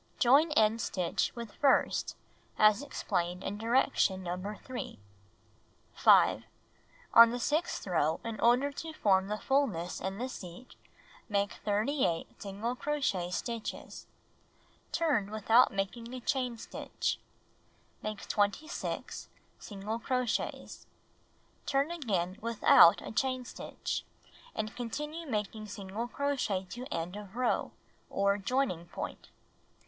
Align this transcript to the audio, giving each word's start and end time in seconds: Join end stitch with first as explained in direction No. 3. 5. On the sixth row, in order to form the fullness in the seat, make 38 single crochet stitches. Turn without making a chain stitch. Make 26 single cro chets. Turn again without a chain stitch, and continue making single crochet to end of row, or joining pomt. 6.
Join 0.17 0.51
end 0.53 0.81
stitch 0.81 1.31
with 1.35 1.53
first 1.53 2.15
as 2.57 2.81
explained 2.81 3.43
in 3.43 3.59
direction 3.59 4.23
No. 4.23 4.55
3. 4.65 4.97
5. 5.93 6.43
On 7.13 7.29
the 7.29 7.39
sixth 7.39 7.85
row, 7.85 8.19
in 8.23 8.39
order 8.39 8.71
to 8.71 8.93
form 8.93 9.27
the 9.27 9.37
fullness 9.37 10.01
in 10.01 10.17
the 10.17 10.27
seat, 10.27 10.73
make 11.29 11.53
38 11.53 12.41
single 12.41 12.75
crochet 12.75 13.29
stitches. 13.29 14.07
Turn 14.91 15.29
without 15.29 15.71
making 15.71 16.11
a 16.15 16.19
chain 16.19 16.57
stitch. 16.57 17.19
Make 18.01 18.27
26 18.27 19.29
single 19.59 19.99
cro 19.99 20.23
chets. 20.23 20.87
Turn 21.67 21.91
again 21.91 22.39
without 22.41 23.03
a 23.05 23.11
chain 23.11 23.45
stitch, 23.45 24.03
and 24.55 24.75
continue 24.75 25.27
making 25.29 25.67
single 25.67 26.07
crochet 26.07 26.65
to 26.71 26.87
end 26.91 27.15
of 27.15 27.35
row, 27.35 27.71
or 28.09 28.39
joining 28.39 28.87
pomt. 28.87 29.25
6. 29.25 29.29